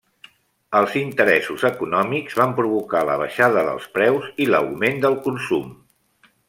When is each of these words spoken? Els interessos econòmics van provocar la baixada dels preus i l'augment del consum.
Els 0.77 0.95
interessos 1.01 1.65
econòmics 1.69 2.39
van 2.41 2.57
provocar 2.61 3.05
la 3.11 3.19
baixada 3.25 3.67
dels 3.71 3.89
preus 3.99 4.35
i 4.47 4.53
l'augment 4.53 5.03
del 5.05 5.21
consum. 5.29 5.75